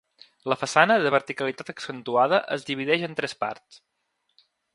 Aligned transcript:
La 0.51 0.55
façana, 0.61 0.95
de 1.03 1.11
verticalitat 1.15 1.69
accentuada, 1.75 2.41
es 2.57 2.67
divideix 2.71 3.05
en 3.11 3.15
tres 3.21 3.37
parts. 3.45 3.79